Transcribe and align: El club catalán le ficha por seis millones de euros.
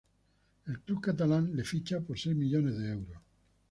El 0.65 0.79
club 0.79 0.99
catalán 0.99 1.55
le 1.55 1.63
ficha 1.63 1.99
por 1.99 2.17
seis 2.17 2.35
millones 2.35 2.75
de 2.75 2.89
euros. 2.89 3.17